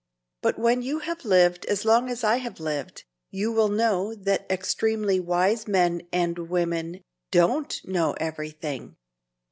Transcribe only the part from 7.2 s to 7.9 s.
don't